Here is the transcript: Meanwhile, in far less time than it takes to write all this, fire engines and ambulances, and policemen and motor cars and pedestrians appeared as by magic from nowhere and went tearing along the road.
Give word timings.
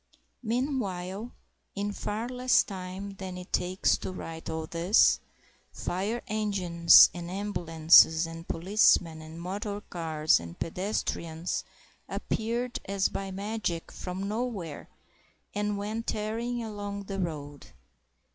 Meanwhile, 0.41 1.31
in 1.75 1.91
far 1.93 2.27
less 2.27 2.63
time 2.63 3.11
than 3.17 3.37
it 3.37 3.53
takes 3.53 3.99
to 3.99 4.11
write 4.11 4.49
all 4.49 4.65
this, 4.65 5.19
fire 5.71 6.23
engines 6.25 7.11
and 7.13 7.29
ambulances, 7.29 8.25
and 8.25 8.47
policemen 8.47 9.21
and 9.21 9.39
motor 9.39 9.79
cars 9.79 10.39
and 10.39 10.57
pedestrians 10.57 11.63
appeared 12.09 12.79
as 12.85 13.09
by 13.09 13.29
magic 13.29 13.91
from 13.91 14.27
nowhere 14.27 14.89
and 15.53 15.77
went 15.77 16.07
tearing 16.07 16.63
along 16.63 17.03
the 17.03 17.19
road. 17.19 17.67